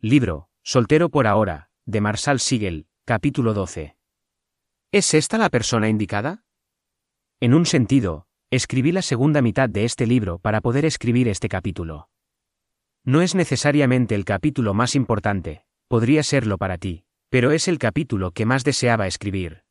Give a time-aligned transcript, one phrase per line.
[0.00, 3.96] Libro, Soltero por ahora, de Marsal Siegel, capítulo 12.
[4.92, 6.44] ¿Es esta la persona indicada?
[7.40, 12.10] En un sentido, escribí la segunda mitad de este libro para poder escribir este capítulo.
[13.02, 18.30] No es necesariamente el capítulo más importante, podría serlo para ti, pero es el capítulo
[18.30, 19.64] que más deseaba escribir.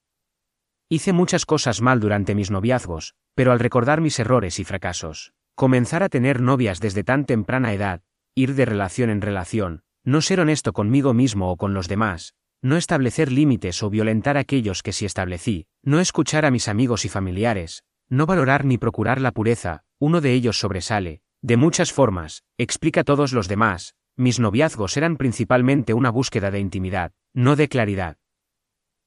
[0.89, 6.03] Hice muchas cosas mal durante mis noviazgos, pero al recordar mis errores y fracasos, comenzar
[6.03, 8.01] a tener novias desde tan temprana edad,
[8.35, 12.77] ir de relación en relación, no ser honesto conmigo mismo o con los demás, no
[12.77, 17.83] establecer límites o violentar aquellos que sí establecí, no escuchar a mis amigos y familiares,
[18.07, 23.33] no valorar ni procurar la pureza, uno de ellos sobresale, de muchas formas, explica todos
[23.33, 28.15] los demás, mis noviazgos eran principalmente una búsqueda de intimidad, no de claridad.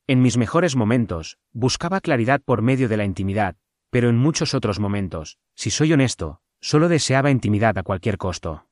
[0.06, 3.56] En mis mejores momentos, buscaba claridad por medio de la intimidad,
[3.88, 8.66] pero en muchos otros momentos, si soy honesto, solo deseaba intimidad a cualquier costo.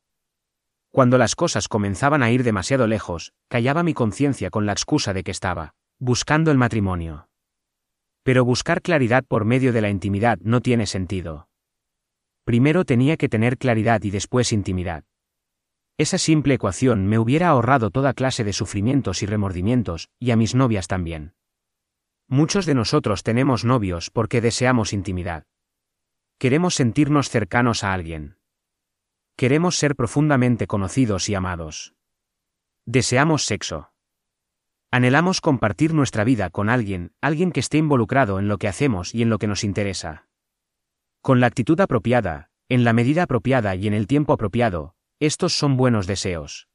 [0.91, 5.23] Cuando las cosas comenzaban a ir demasiado lejos, callaba mi conciencia con la excusa de
[5.23, 7.29] que estaba buscando el matrimonio.
[8.23, 11.49] Pero buscar claridad por medio de la intimidad no tiene sentido.
[12.45, 15.05] Primero tenía que tener claridad y después intimidad.
[15.99, 20.55] Esa simple ecuación me hubiera ahorrado toda clase de sufrimientos y remordimientos, y a mis
[20.55, 21.35] novias también.
[22.29, 25.45] Muchos de nosotros tenemos novios porque deseamos intimidad.
[26.39, 28.38] Queremos sentirnos cercanos a alguien.
[29.39, 31.95] Queremos ser profundamente conocidos y amados.
[32.87, 33.93] Deseamos sexo.
[34.91, 39.23] Anhelamos compartir nuestra vida con alguien, alguien que esté involucrado en lo que hacemos y
[39.23, 40.27] en lo que nos interesa.
[41.21, 45.77] Con la actitud apropiada, en la medida apropiada y en el tiempo apropiado, estos son
[45.77, 46.67] buenos deseos.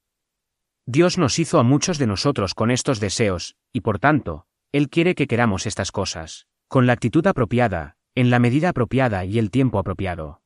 [0.85, 5.15] Dios nos hizo a muchos de nosotros con estos deseos, y por tanto, Él quiere
[5.15, 9.79] que queramos estas cosas, con la actitud apropiada, en la medida apropiada y el tiempo
[9.79, 10.42] apropiado.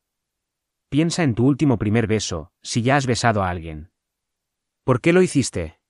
[0.90, 3.90] Piensa en tu último primer beso, si ya has besado a alguien.
[4.84, 5.80] ¿Por qué lo hiciste?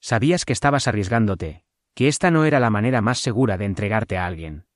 [0.00, 4.26] Sabías que estabas arriesgándote, que esta no era la manera más segura de entregarte a
[4.26, 4.66] alguien.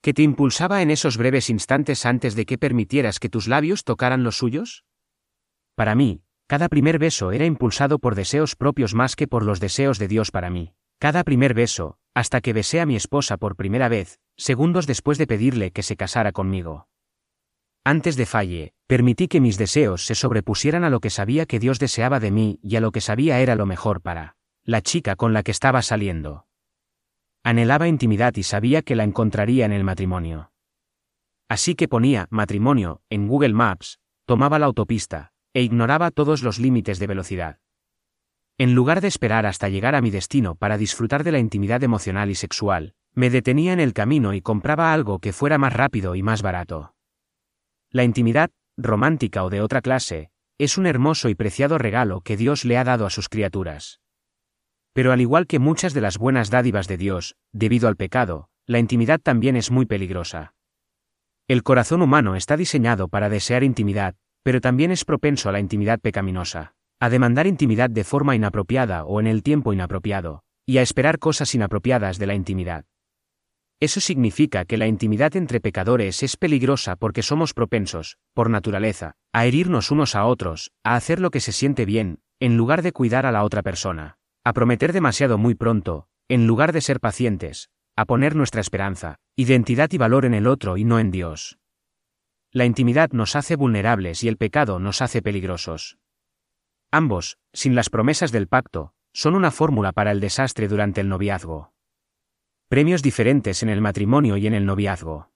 [0.00, 4.22] ¿Que te impulsaba en esos breves instantes antes de que permitieras que tus labios tocaran
[4.22, 4.84] los suyos?
[5.74, 9.98] Para mí, cada primer beso era impulsado por deseos propios más que por los deseos
[9.98, 10.74] de Dios para mí.
[11.00, 15.26] Cada primer beso, hasta que besé a mi esposa por primera vez, segundos después de
[15.26, 16.86] pedirle que se casara conmigo.
[17.86, 21.78] Antes de falle, permití que mis deseos se sobrepusieran a lo que sabía que Dios
[21.78, 25.34] deseaba de mí y a lo que sabía era lo mejor para la chica con
[25.34, 26.46] la que estaba saliendo.
[27.42, 30.50] Anhelaba intimidad y sabía que la encontraría en el matrimonio.
[31.46, 36.98] Así que ponía matrimonio en Google Maps, tomaba la autopista, e ignoraba todos los límites
[36.98, 37.58] de velocidad.
[38.56, 42.30] En lugar de esperar hasta llegar a mi destino para disfrutar de la intimidad emocional
[42.30, 46.22] y sexual, me detenía en el camino y compraba algo que fuera más rápido y
[46.22, 46.93] más barato.
[47.94, 52.64] La intimidad, romántica o de otra clase, es un hermoso y preciado regalo que Dios
[52.64, 54.00] le ha dado a sus criaturas.
[54.92, 58.80] Pero al igual que muchas de las buenas dádivas de Dios, debido al pecado, la
[58.80, 60.54] intimidad también es muy peligrosa.
[61.46, 66.00] El corazón humano está diseñado para desear intimidad, pero también es propenso a la intimidad
[66.00, 71.20] pecaminosa, a demandar intimidad de forma inapropiada o en el tiempo inapropiado, y a esperar
[71.20, 72.86] cosas inapropiadas de la intimidad.
[73.80, 79.46] Eso significa que la intimidad entre pecadores es peligrosa porque somos propensos, por naturaleza, a
[79.46, 83.26] herirnos unos a otros, a hacer lo que se siente bien, en lugar de cuidar
[83.26, 88.04] a la otra persona, a prometer demasiado muy pronto, en lugar de ser pacientes, a
[88.04, 91.58] poner nuestra esperanza, identidad y valor en el otro y no en Dios.
[92.52, 95.98] La intimidad nos hace vulnerables y el pecado nos hace peligrosos.
[96.92, 101.73] Ambos, sin las promesas del pacto, son una fórmula para el desastre durante el noviazgo
[102.74, 105.30] premios diferentes en el matrimonio y en el noviazgo.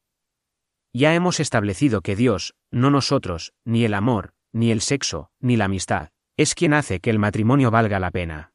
[0.92, 5.66] Ya hemos establecido que Dios, no nosotros, ni el amor, ni el sexo, ni la
[5.66, 8.54] amistad, es quien hace que el matrimonio valga la pena.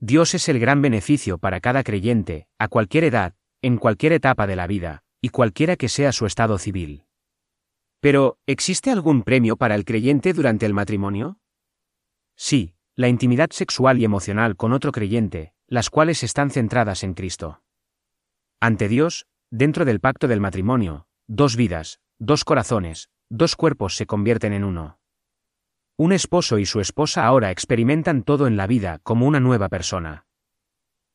[0.00, 4.56] Dios es el gran beneficio para cada creyente, a cualquier edad, en cualquier etapa de
[4.56, 7.06] la vida, y cualquiera que sea su estado civil.
[8.00, 11.40] Pero, ¿existe algún premio para el creyente durante el matrimonio?
[12.36, 17.62] Sí, la intimidad sexual y emocional con otro creyente, las cuales están centradas en Cristo.
[18.60, 24.52] Ante Dios, dentro del pacto del matrimonio, dos vidas, dos corazones, dos cuerpos se convierten
[24.52, 24.98] en uno.
[25.96, 30.26] Un esposo y su esposa ahora experimentan todo en la vida como una nueva persona.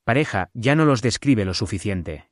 [0.06, 2.30] Pareja ya no los describe lo suficiente.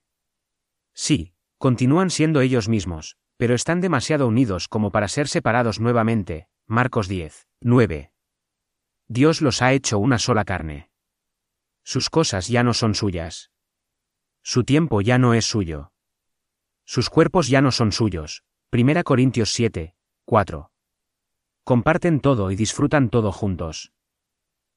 [0.93, 6.47] Sí, continúan siendo ellos mismos, pero están demasiado unidos como para ser separados nuevamente.
[6.67, 8.13] Marcos 10, 9.
[9.09, 10.89] Dios los ha hecho una sola carne.
[11.83, 13.51] Sus cosas ya no son suyas.
[14.43, 15.91] Su tiempo ya no es suyo.
[16.85, 18.43] Sus cuerpos ya no son suyos.
[18.71, 19.95] 1 Corintios 7,
[20.25, 20.71] 4.
[21.63, 23.91] Comparten todo y disfrutan todo juntos.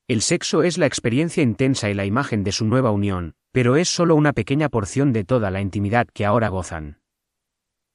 [0.06, 3.88] El sexo es la experiencia intensa y la imagen de su nueva unión, pero es
[3.88, 7.00] solo una pequeña porción de toda la intimidad que ahora gozan.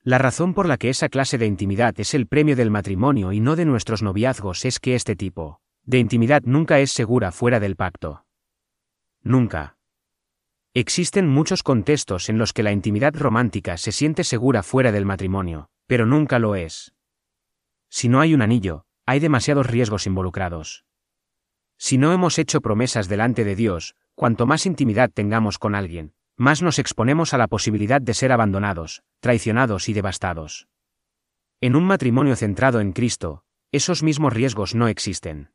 [0.02, 3.42] La razón por la que esa clase de intimidad es el premio del matrimonio y
[3.42, 7.76] no de nuestros noviazgos es que este tipo de intimidad nunca es segura fuera del
[7.76, 8.26] pacto.
[9.22, 9.79] Nunca.
[10.80, 15.70] Existen muchos contextos en los que la intimidad romántica se siente segura fuera del matrimonio,
[15.88, 16.94] pero nunca lo es.
[17.90, 20.86] Si no hay un anillo, hay demasiados riesgos involucrados.
[21.78, 26.62] Si no hemos hecho promesas delante de Dios, cuanto más intimidad tengamos con alguien, más
[26.62, 30.70] nos exponemos a la posibilidad de ser abandonados, traicionados y devastados.
[31.60, 33.44] En un matrimonio centrado en Cristo,
[33.74, 35.52] esos mismos riesgos no existen.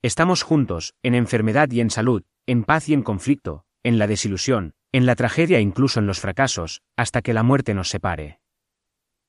[0.00, 4.74] Estamos juntos, en enfermedad y en salud, en paz y en conflicto, en la desilusión,
[4.92, 8.40] en la tragedia e incluso en los fracasos, hasta que la muerte nos separe.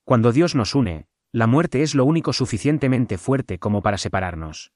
[0.03, 4.71] Cuando Dios nos une, la muerte es lo único suficientemente fuerte como para separarnos.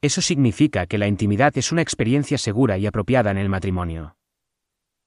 [0.00, 4.16] Eso significa que la intimidad es una experiencia segura y apropiada en el matrimonio.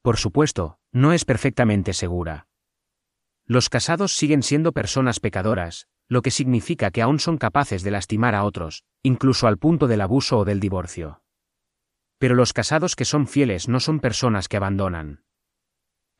[0.04, 2.48] Por supuesto, no es perfectamente segura.
[3.46, 8.36] Los casados siguen siendo personas pecadoras, lo que significa que aún son capaces de lastimar
[8.36, 11.23] a otros, incluso al punto del abuso o del divorcio.
[12.24, 15.26] Pero los casados que son fieles no son personas que abandonan.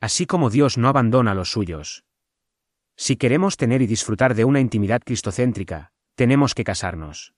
[0.02, 2.04] Así como Dios no abandona a los suyos.
[2.94, 7.32] Si queremos tener y disfrutar de una intimidad cristocéntrica, tenemos que casarnos.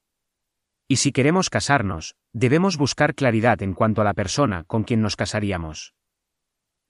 [0.89, 5.15] Y si queremos casarnos, debemos buscar claridad en cuanto a la persona con quien nos
[5.15, 5.95] casaríamos.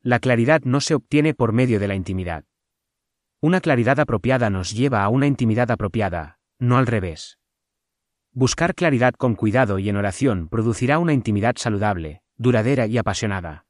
[0.01, 2.47] La claridad no se obtiene por medio de la intimidad.
[3.43, 7.39] Una claridad apropiada nos lleva a una intimidad apropiada, no al revés.
[8.39, 13.65] Buscar claridad con cuidado y en oración producirá una intimidad saludable, duradera y apasionada.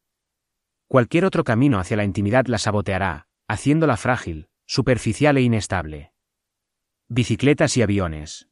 [0.89, 6.11] Cualquier otro camino hacia la intimidad la saboteará, haciéndola frágil, superficial e inestable.
[7.09, 8.49] Bicicletas y aviones.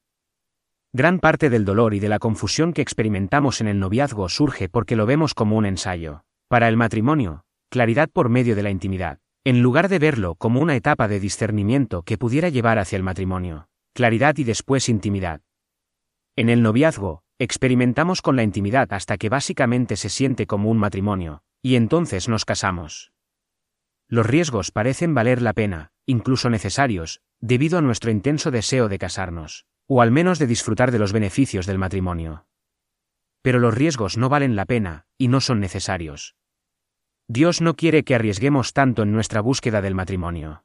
[0.92, 4.94] Gran parte del dolor y de la confusión que experimentamos en el noviazgo surge porque
[4.94, 6.22] lo vemos como un ensayo.
[6.46, 10.76] Para el matrimonio, claridad por medio de la intimidad, en lugar de verlo como una
[10.76, 15.40] etapa de discernimiento que pudiera llevar hacia el matrimonio, claridad y después intimidad.
[16.36, 21.42] En el noviazgo, experimentamos con la intimidad hasta que básicamente se siente como un matrimonio,
[21.62, 23.12] y entonces nos casamos.
[24.08, 29.66] Los riesgos parecen valer la pena, incluso necesarios, debido a nuestro intenso deseo de casarnos,
[29.86, 32.46] o al menos de disfrutar de los beneficios del matrimonio.
[33.40, 36.34] Pero los riesgos no valen la pena, y no son necesarios.
[37.28, 40.64] Dios no quiere que arriesguemos tanto en nuestra búsqueda del matrimonio.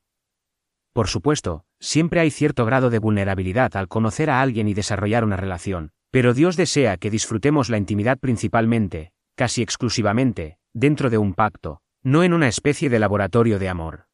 [1.00, 5.38] Por supuesto, siempre hay cierto grado de vulnerabilidad al conocer a alguien y desarrollar una
[5.38, 11.80] relación, pero Dios desea que disfrutemos la intimidad principalmente, casi exclusivamente, dentro de un pacto,
[12.04, 14.08] no en una especie de laboratorio de amor.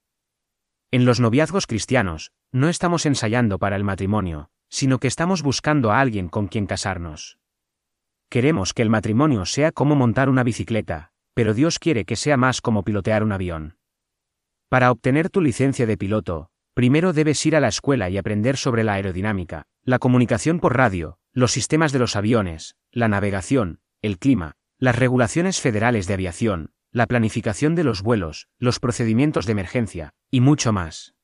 [0.91, 5.99] En los noviazgos cristianos, no estamos ensayando para el matrimonio, sino que estamos buscando a
[5.99, 7.39] alguien con quien casarnos.
[8.29, 12.61] Queremos que el matrimonio sea como montar una bicicleta, pero Dios quiere que sea más
[12.61, 13.79] como pilotear un avión.
[14.69, 18.83] Para obtener tu licencia de piloto, primero debes ir a la escuela y aprender sobre
[18.83, 24.57] la aerodinámica, la comunicación por radio, los sistemas de los aviones, la navegación, el clima,
[24.77, 30.41] las regulaciones federales de aviación, la planificación de los vuelos, los procedimientos de emergencia, y
[30.41, 31.15] mucho más.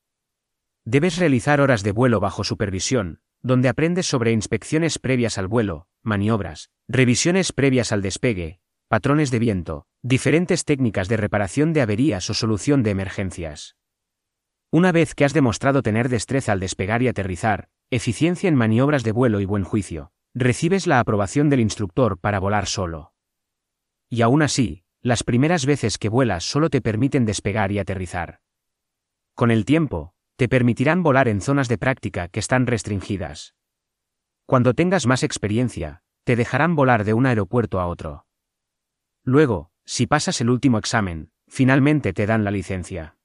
[0.86, 6.70] Debes realizar horas de vuelo bajo supervisión, donde aprendes sobre inspecciones previas al vuelo, maniobras,
[6.88, 12.84] revisiones previas al despegue, patrones de viento, diferentes técnicas de reparación de averías o solución
[12.84, 13.76] de emergencias.
[14.74, 19.12] Una vez que has demostrado tener destreza al despegar y aterrizar, eficiencia en maniobras de
[19.12, 23.14] vuelo y buen juicio, recibes la aprobación del instructor para volar solo.
[24.10, 28.40] Y aún así, las primeras veces que vuelas solo te permiten despegar y aterrizar.
[29.36, 33.56] Con el tiempo, te permitirán volar en zonas de práctica que están restringidas.
[34.46, 38.26] Cuando tengas más experiencia, te dejarán volar de un aeropuerto a otro.
[39.26, 43.18] Luego, si pasas el último examen, finalmente te dan la licencia.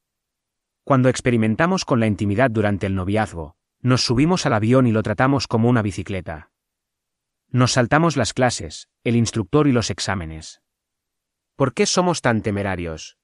[0.87, 5.49] Cuando experimentamos con la intimidad durante el noviazgo, nos subimos al avión y lo tratamos
[5.49, 6.53] como una bicicleta.
[7.49, 10.63] Nos saltamos las clases, el instructor y los exámenes.
[11.57, 13.19] ¿Por qué somos tan temerarios?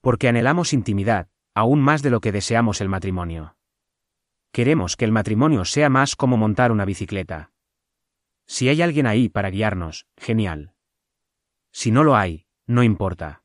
[0.00, 3.58] Porque anhelamos intimidad, aún más de lo que deseamos el matrimonio.
[4.50, 7.52] Queremos que el matrimonio sea más como montar una bicicleta.
[8.46, 10.72] Si hay alguien ahí para guiarnos, genial.
[11.72, 13.39] Si no lo hay, no importa.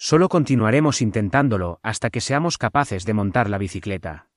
[0.00, 4.30] Solo continuaremos intentándolo hasta que seamos capaces de montar la bicicleta.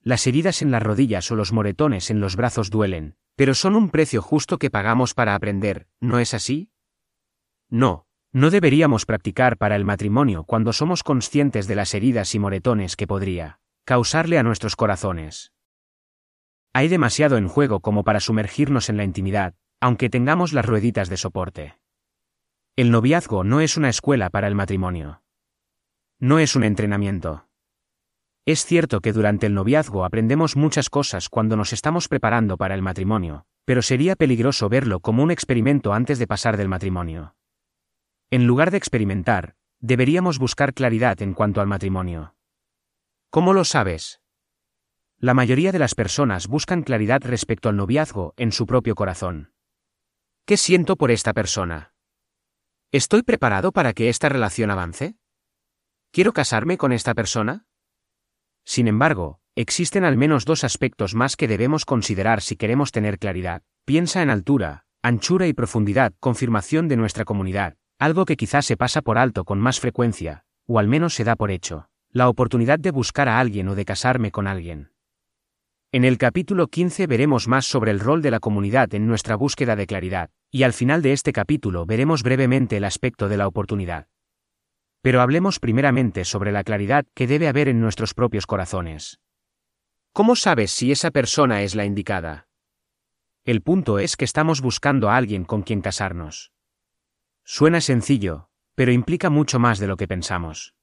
[0.00, 3.90] Las heridas en las rodillas o los moretones en los brazos duelen, pero son un
[3.90, 6.70] precio justo que pagamos para aprender, ¿no es así?
[7.68, 12.96] No, no deberíamos practicar para el matrimonio cuando somos conscientes de las heridas y moretones
[12.96, 15.52] que podría causarle a nuestros corazones.
[16.72, 21.18] Hay demasiado en juego como para sumergirnos en la intimidad, aunque tengamos las rueditas de
[21.18, 21.81] soporte.
[22.74, 25.22] El noviazgo no es una escuela para el matrimonio.
[26.18, 27.46] No es un entrenamiento.
[28.46, 32.80] Es cierto que durante el noviazgo aprendemos muchas cosas cuando nos estamos preparando para el
[32.80, 37.36] matrimonio, pero sería peligroso verlo como un experimento antes de pasar del matrimonio.
[38.30, 42.36] En lugar de experimentar, deberíamos buscar claridad en cuanto al matrimonio.
[43.28, 44.22] ¿Cómo lo sabes?
[45.18, 49.52] La mayoría de las personas buscan claridad respecto al noviazgo en su propio corazón.
[50.46, 51.91] ¿Qué siento por esta persona?
[52.94, 55.16] ¿Estoy preparado para que esta relación avance?
[56.10, 57.64] ¿Quiero casarme con esta persona?
[58.66, 63.62] Sin embargo, existen al menos dos aspectos más que debemos considerar si queremos tener claridad.
[63.86, 69.00] Piensa en altura, anchura y profundidad, confirmación de nuestra comunidad, algo que quizás se pasa
[69.00, 72.90] por alto con más frecuencia, o al menos se da por hecho, la oportunidad de
[72.90, 74.91] buscar a alguien o de casarme con alguien.
[75.94, 79.76] En el capítulo 15 veremos más sobre el rol de la comunidad en nuestra búsqueda
[79.76, 84.08] de claridad, y al final de este capítulo veremos brevemente el aspecto de la oportunidad.
[85.02, 89.20] Pero hablemos primeramente sobre la claridad que debe haber en nuestros propios corazones.
[90.14, 92.48] ¿Cómo sabes si esa persona es la indicada?
[93.44, 96.52] El punto es que estamos buscando a alguien con quien casarnos.
[97.44, 100.74] Suena sencillo, pero implica mucho más de lo que pensamos.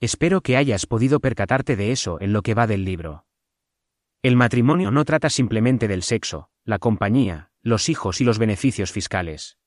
[0.00, 3.26] Espero que hayas podido percatarte de eso en lo que va del libro.
[4.24, 9.58] El matrimonio no trata simplemente del sexo, la compañía, los hijos y los beneficios fiscales.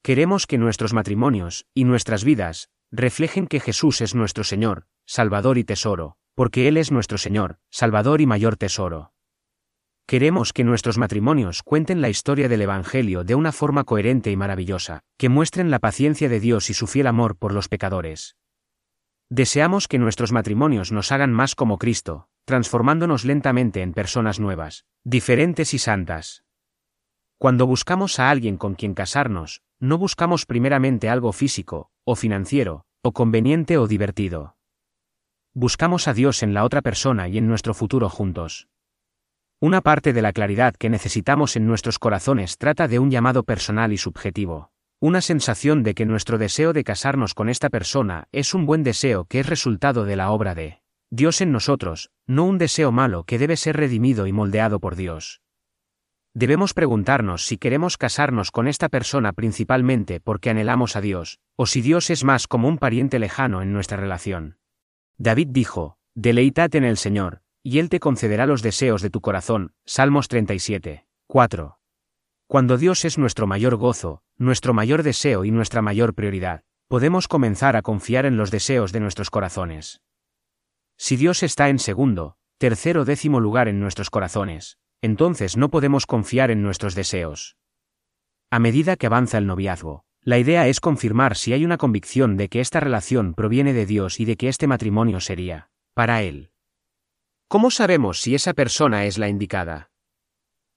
[0.00, 5.64] Queremos que nuestros matrimonios y nuestras vidas reflejen que Jesús es nuestro Señor, Salvador y
[5.64, 9.12] Tesoro, porque Él es nuestro Señor, Salvador y mayor tesoro.
[10.06, 15.02] Queremos que nuestros matrimonios cuenten la historia del Evangelio de una forma coherente y maravillosa,
[15.18, 18.38] que muestren la paciencia de Dios y su fiel amor por los pecadores.
[19.28, 25.74] Deseamos que nuestros matrimonios nos hagan más como Cristo, transformándonos lentamente en personas nuevas, diferentes
[25.74, 26.44] y santas.
[27.38, 33.12] Cuando buscamos a alguien con quien casarnos, no buscamos primeramente algo físico, o financiero, o
[33.12, 34.56] conveniente o divertido.
[35.54, 38.68] Buscamos a Dios en la otra persona y en nuestro futuro juntos.
[39.60, 43.92] Una parte de la claridad que necesitamos en nuestros corazones trata de un llamado personal
[43.92, 44.70] y subjetivo.
[45.00, 49.24] Una sensación de que nuestro deseo de casarnos con esta persona es un buen deseo
[49.24, 50.85] que es resultado de la obra de
[51.16, 55.40] Dios en nosotros, no un deseo malo que debe ser redimido y moldeado por Dios.
[56.34, 61.80] Debemos preguntarnos si queremos casarnos con esta persona principalmente porque anhelamos a Dios, o si
[61.80, 64.58] Dios es más como un pariente lejano en nuestra relación.
[65.16, 69.72] David dijo, Deleitate en el Señor, y Él te concederá los deseos de tu corazón.
[69.86, 71.06] Salmos 37.
[71.28, 71.78] 4.
[72.46, 77.74] Cuando Dios es nuestro mayor gozo, nuestro mayor deseo y nuestra mayor prioridad, podemos comenzar
[77.74, 80.02] a confiar en los deseos de nuestros corazones.
[80.96, 86.50] Si Dios está en segundo, tercero décimo lugar en nuestros corazones, entonces no podemos confiar
[86.50, 87.56] en nuestros deseos.
[88.50, 92.48] A medida que avanza el noviazgo, la idea es confirmar si hay una convicción de
[92.48, 96.50] que esta relación proviene de Dios y de que este matrimonio sería, para Él.
[97.48, 99.90] ¿Cómo sabemos si esa persona es la indicada?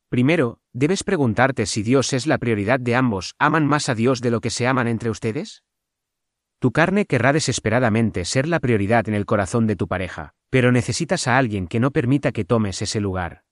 [0.09, 4.31] Primero, debes preguntarte si Dios es la prioridad de ambos, ¿aman más a Dios de
[4.31, 5.63] lo que se aman entre ustedes?
[6.59, 11.27] Tu carne querrá desesperadamente ser la prioridad en el corazón de tu pareja, pero necesitas
[11.27, 13.43] a alguien que no permita que tomes ese lugar.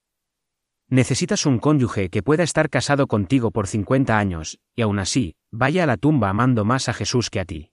[0.90, 5.84] Necesitas un cónyuge que pueda estar casado contigo por 50 años, y aún así, vaya
[5.84, 7.72] a la tumba amando más a Jesús que a ti.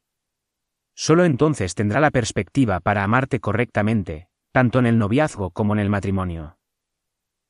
[0.95, 5.91] Solo entonces tendrá la perspectiva para amarte correctamente, tanto en el noviazgo como en el
[5.91, 6.59] matrimonio.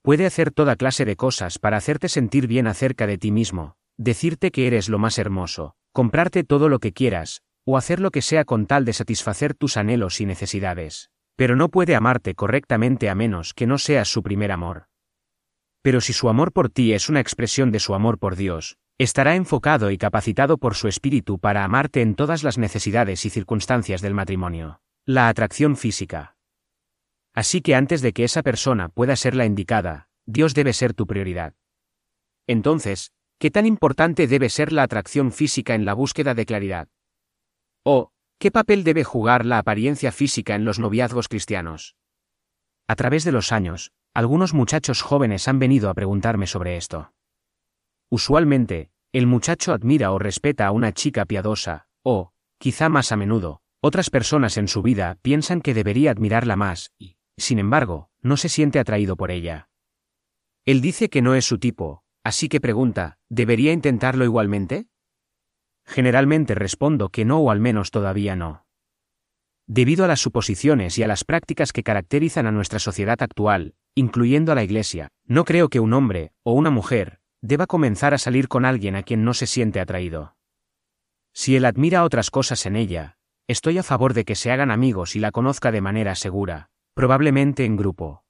[0.00, 4.50] Puede hacer toda clase de cosas para hacerte sentir bien acerca de ti mismo, decirte
[4.50, 8.44] que eres lo más hermoso, comprarte todo lo que quieras, o hacer lo que sea
[8.44, 11.10] con tal de satisfacer tus anhelos y necesidades.
[11.36, 14.88] Pero no puede amarte correctamente a menos que no seas su primer amor.
[15.82, 19.34] Pero si su amor por ti es una expresión de su amor por Dios, estará
[19.34, 24.14] enfocado y capacitado por su espíritu para amarte en todas las necesidades y circunstancias del
[24.14, 24.80] matrimonio.
[25.04, 26.36] La atracción física.
[27.34, 31.06] Así que antes de que esa persona pueda ser la indicada, Dios debe ser tu
[31.06, 31.54] prioridad.
[32.46, 36.88] Entonces, ¿qué tan importante debe ser la atracción física en la búsqueda de claridad?
[37.84, 41.96] ¿O, qué papel debe jugar la apariencia física en los noviazgos cristianos?
[42.88, 47.12] A través de los años, algunos muchachos jóvenes han venido a preguntarme sobre esto.
[48.10, 53.60] Usualmente, el muchacho admira o respeta a una chica piadosa, o, quizá más a menudo,
[53.82, 58.48] otras personas en su vida piensan que debería admirarla más, y, sin embargo, no se
[58.48, 59.68] siente atraído por ella.
[60.64, 64.86] Él dice que no es su tipo, así que pregunta, ¿debería intentarlo igualmente?
[65.86, 68.66] Generalmente respondo que no o al menos todavía no.
[69.66, 74.52] Debido a las suposiciones y a las prácticas que caracterizan a nuestra sociedad actual, incluyendo
[74.52, 78.48] a la Iglesia, no creo que un hombre, o una mujer, deba comenzar a salir
[78.48, 80.36] con alguien a quien no se siente atraído.
[81.32, 85.16] Si él admira otras cosas en ella, estoy a favor de que se hagan amigos
[85.16, 88.24] y la conozca de manera segura, probablemente en grupo.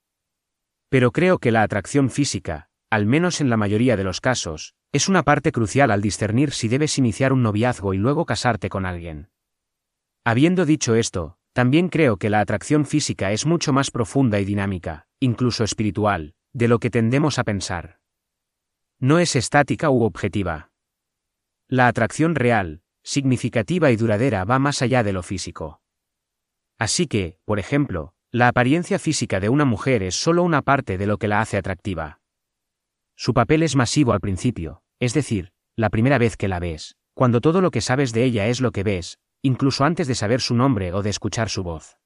[0.89, 5.09] Pero creo que la atracción física, al menos en la mayoría de los casos, es
[5.09, 9.29] una parte crucial al discernir si debes iniciar un noviazgo y luego casarte con alguien.
[10.23, 15.09] Habiendo dicho esto, también creo que la atracción física es mucho más profunda y dinámica,
[15.19, 17.99] incluso espiritual, de lo que tendemos a pensar.
[19.01, 20.71] No es estática u objetiva.
[21.67, 25.83] La atracción real, significativa y duradera va más allá de lo físico.
[26.79, 31.07] Así que, por ejemplo, la apariencia física de una mujer es solo una parte de
[31.09, 32.21] lo que la hace atractiva.
[33.17, 37.41] Su papel es masivo al principio, es decir, la primera vez que la ves, cuando
[37.41, 40.55] todo lo que sabes de ella es lo que ves, incluso antes de saber su
[40.55, 41.99] nombre o de escuchar su voz.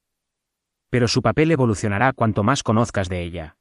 [0.89, 3.57] Pero su papel evolucionará cuanto más conozcas de ella.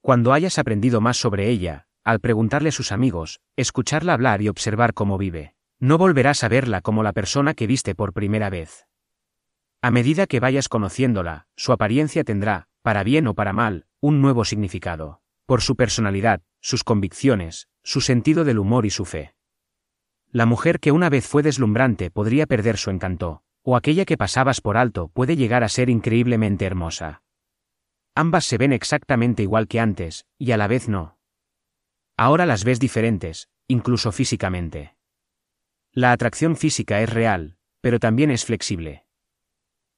[0.00, 4.92] Cuando hayas aprendido más sobre ella, al preguntarle a sus amigos, escucharla hablar y observar
[4.94, 8.86] cómo vive, no volverás a verla como la persona que viste por primera vez.
[9.80, 14.44] A medida que vayas conociéndola, su apariencia tendrá, para bien o para mal, un nuevo
[14.44, 19.34] significado, por su personalidad, sus convicciones, su sentido del humor y su fe.
[20.30, 24.60] La mujer que una vez fue deslumbrante podría perder su encanto, o aquella que pasabas
[24.60, 27.22] por alto puede llegar a ser increíblemente hermosa.
[28.14, 31.18] Ambas se ven exactamente igual que antes, y a la vez no.
[32.16, 34.96] Ahora las ves diferentes, incluso físicamente.
[35.92, 39.04] La atracción física es real, pero también es flexible.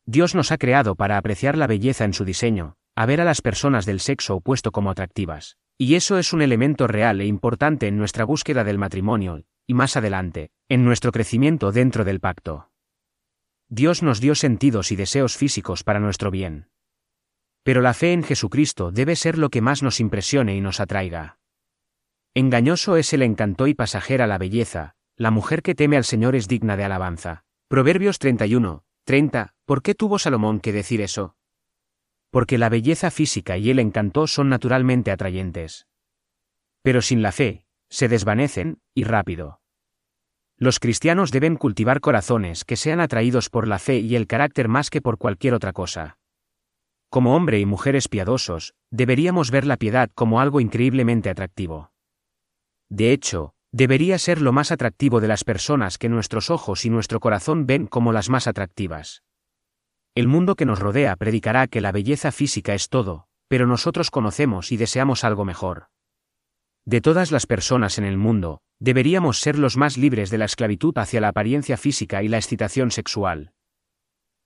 [0.06, 3.40] Dios nos ha creado para apreciar la belleza en su diseño, a ver a las
[3.40, 5.56] personas del sexo opuesto como atractivas.
[5.76, 9.96] Y eso es un elemento real e importante en nuestra búsqueda del matrimonio, y más
[9.96, 12.70] adelante, en nuestro crecimiento dentro del pacto.
[13.68, 16.68] Dios nos dio sentidos y deseos físicos para nuestro bien.
[17.64, 21.38] Pero la fe en Jesucristo debe ser lo que más nos impresione y nos atraiga.
[22.34, 26.46] Engañoso es el encanto y pasajera la belleza, la mujer que teme al Señor es
[26.46, 27.44] digna de alabanza.
[27.68, 29.54] Proverbios 31, 30.
[29.64, 31.36] ¿Por qué tuvo Salomón que decir eso?
[32.34, 35.86] Porque la belleza física y el encanto son naturalmente atrayentes.
[36.82, 39.60] Pero sin la fe, se desvanecen, y rápido.
[40.56, 44.90] Los cristianos deben cultivar corazones que sean atraídos por la fe y el carácter más
[44.90, 46.18] que por cualquier otra cosa.
[47.08, 51.92] Como hombre y mujeres piadosos, deberíamos ver la piedad como algo increíblemente atractivo.
[52.88, 57.20] De hecho, debería ser lo más atractivo de las personas que nuestros ojos y nuestro
[57.20, 59.22] corazón ven como las más atractivas.
[60.16, 64.70] El mundo que nos rodea predicará que la belleza física es todo, pero nosotros conocemos
[64.70, 65.88] y deseamos algo mejor.
[66.84, 70.96] De todas las personas en el mundo, deberíamos ser los más libres de la esclavitud
[70.98, 73.54] hacia la apariencia física y la excitación sexual.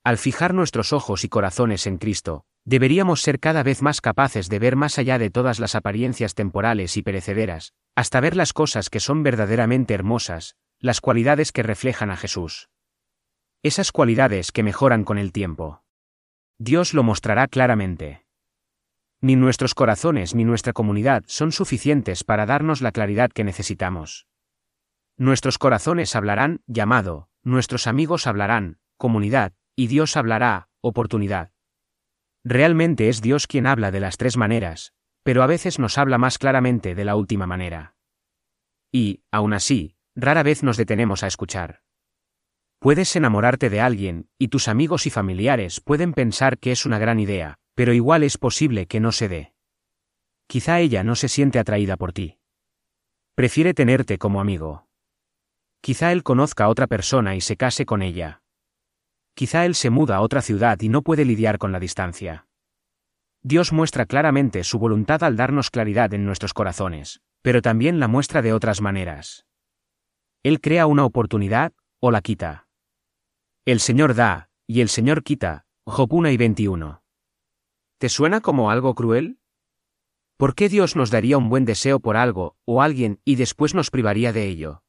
[0.04, 4.58] Al fijar nuestros ojos y corazones en Cristo, deberíamos ser cada vez más capaces de
[4.60, 9.00] ver más allá de todas las apariencias temporales y perecederas, hasta ver las cosas que
[9.00, 12.70] son verdaderamente hermosas, las cualidades que reflejan a Jesús.
[13.64, 15.82] Esas cualidades que mejoran con el tiempo.
[16.58, 18.24] Dios lo mostrará claramente.
[19.20, 24.28] Ni nuestros corazones ni nuestra comunidad son suficientes para darnos la claridad que necesitamos.
[25.16, 31.50] Nuestros corazones hablarán, llamado, nuestros amigos hablarán, comunidad, y Dios hablará, oportunidad.
[32.44, 34.92] Realmente es Dios quien habla de las tres maneras,
[35.24, 37.96] pero a veces nos habla más claramente de la última manera.
[38.92, 41.87] Y, aún así, rara vez nos detenemos a escuchar.
[42.80, 47.18] Puedes enamorarte de alguien, y tus amigos y familiares pueden pensar que es una gran
[47.18, 49.52] idea, pero igual es posible que no se dé.
[50.46, 52.38] Quizá ella no se siente atraída por ti.
[53.34, 54.86] Prefiere tenerte como amigo.
[55.80, 58.42] Quizá él conozca a otra persona y se case con ella.
[59.34, 62.46] Quizá él se muda a otra ciudad y no puede lidiar con la distancia.
[63.42, 68.40] Dios muestra claramente su voluntad al darnos claridad en nuestros corazones, pero también la muestra
[68.42, 69.46] de otras maneras.
[70.44, 72.67] Él crea una oportunidad, o la quita.
[73.68, 77.02] El Señor da, y el Señor quita, Job 1 y 21.
[77.98, 79.40] ¿Te suena como algo cruel?
[80.38, 83.90] ¿Por qué Dios nos daría un buen deseo por algo, o alguien, y después nos
[83.90, 84.84] privaría de ello?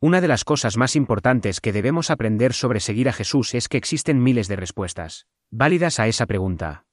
[0.00, 3.78] Una de las cosas más importantes que debemos aprender sobre seguir a Jesús es que
[3.78, 6.84] existen miles de respuestas, válidas a esa pregunta.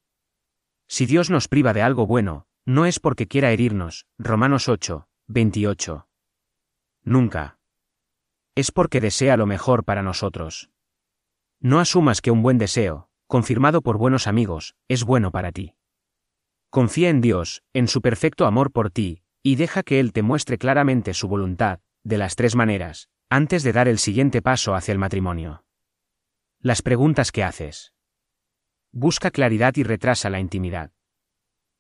[0.87, 6.07] Si Dios nos priva de algo bueno, no es porque quiera herirnos, Romanos 8, 28.
[7.03, 7.59] Nunca.
[8.55, 10.69] Es porque desea lo mejor para nosotros.
[11.65, 15.73] No asumas que un buen deseo, confirmado por buenos amigos, es bueno para ti.
[16.69, 20.59] Confía en Dios, en su perfecto amor por ti, y deja que Él te muestre
[20.59, 24.99] claramente su voluntad, de las tres maneras, antes de dar el siguiente paso hacia el
[24.99, 25.65] matrimonio.
[26.59, 27.95] Las preguntas que haces
[28.91, 30.91] busca claridad y retrasa la intimidad.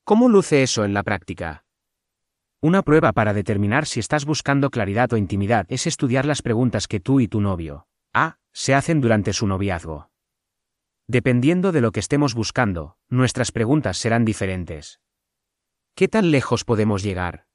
[0.03, 1.63] ¿Cómo luce eso en la práctica?
[2.59, 6.99] Una prueba para determinar si estás buscando claridad o intimidad es estudiar las preguntas que
[6.99, 10.09] tú y tu novio, A, se hacen durante su noviazgo.
[11.07, 15.01] Dependiendo de lo que estemos buscando, nuestras preguntas serán diferentes.
[15.93, 17.47] ¿Qué tan lejos podemos llegar?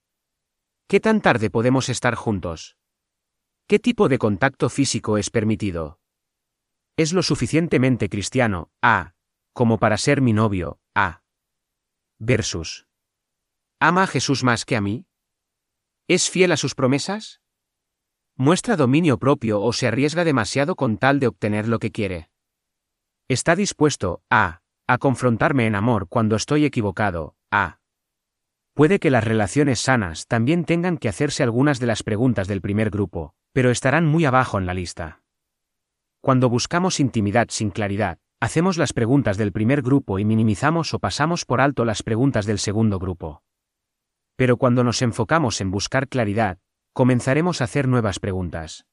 [0.89, 2.77] ¿Qué tan tarde podemos estar juntos?
[3.67, 6.01] ¿Qué tipo de contacto físico es permitido?
[6.99, 9.15] ¿Es lo suficientemente cristiano, A,
[9.55, 11.23] como para ser mi novio, A?
[12.19, 12.87] Versus.
[13.79, 15.07] ¿Ama a Jesús más que a mí?
[16.09, 17.41] ¿Es fiel a sus promesas?
[18.41, 22.31] ¿Muestra dominio propio o se arriesga demasiado con tal de obtener lo que quiere?
[23.29, 27.81] ¿Está dispuesto, a, a confrontarme en amor cuando estoy equivocado, a?
[28.73, 32.89] Puede que las relaciones sanas también tengan que hacerse algunas de las preguntas del primer
[32.89, 35.21] grupo, pero estarán muy abajo en la lista.
[36.23, 41.45] Cuando buscamos intimidad sin claridad, hacemos las preguntas del primer grupo y minimizamos o pasamos
[41.45, 43.43] por alto las preguntas del segundo grupo.
[44.37, 46.59] Pero cuando nos enfocamos en buscar claridad,
[46.93, 48.87] comenzaremos a hacer nuevas preguntas.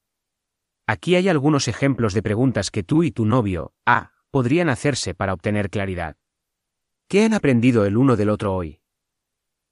[0.85, 5.33] Aquí hay algunos ejemplos de preguntas que tú y tu novio, A, podrían hacerse para
[5.33, 6.17] obtener claridad.
[7.07, 8.81] ¿Qué han aprendido el uno del otro hoy?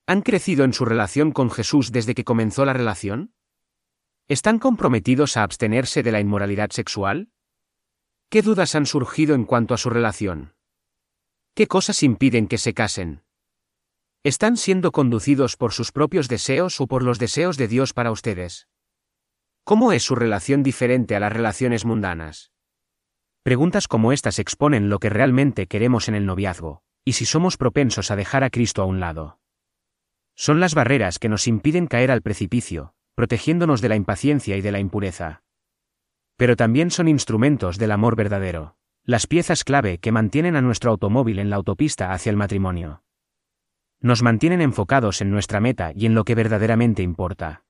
[0.07, 3.33] ¿Han crecido en su relación con Jesús desde que comenzó la relación?
[4.27, 7.31] ¿Están comprometidos a abstenerse de la inmoralidad sexual?
[8.29, 10.55] ¿Qué dudas han surgido en cuanto a su relación?
[11.53, 13.24] ¿Qué cosas impiden que se casen?
[14.25, 18.67] ¿Están siendo conducidos por sus propios deseos o por los deseos de Dios para ustedes?
[19.63, 22.51] ¿Cómo es su relación diferente a las relaciones mundanas?
[23.43, 28.09] Preguntas como estas exponen lo que realmente queremos en el noviazgo, y si somos propensos
[28.09, 29.37] a dejar a Cristo a un lado.
[30.33, 34.71] Son las barreras que nos impiden caer al precipicio, protegiéndonos de la impaciencia y de
[34.71, 35.43] la impureza.
[36.35, 41.37] Pero también son instrumentos del amor verdadero, las piezas clave que mantienen a nuestro automóvil
[41.37, 43.04] en la autopista hacia el matrimonio
[44.05, 47.63] nos mantienen enfocados en nuestra meta y en lo que verdaderamente importa.